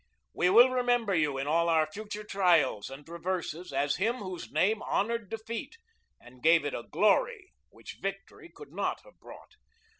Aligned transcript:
We 0.33 0.49
will 0.49 0.71
remember 0.71 1.13
you 1.13 1.37
in 1.37 1.45
all 1.45 1.69
our 1.69 1.85
future 1.85 2.23
trials 2.23 2.89
and 2.89 3.07
reverses 3.07 3.71
as 3.71 3.97
him 3.97 4.15
whose 4.15 4.51
name 4.51 4.81
honored 4.81 5.29
defeat 5.29 5.77
and 6.19 6.41
gave 6.41 6.65
it 6.65 6.73
a 6.73 6.81
glory 6.91 7.53
which 7.69 7.99
victory 8.01 8.49
could 8.49 8.71
not 8.73 9.01
have 9.01 9.19
brought. 9.19 9.51